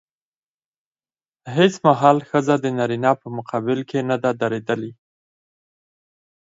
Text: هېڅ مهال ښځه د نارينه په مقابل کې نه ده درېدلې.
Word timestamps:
هېڅ 1.55 1.73
مهال 1.85 2.17
ښځه 2.29 2.55
د 2.59 2.65
نارينه 2.77 3.11
په 3.21 3.27
مقابل 3.37 3.79
کې 3.89 3.99
نه 4.09 4.17
ده 4.23 4.31
درېدلې. 4.41 4.91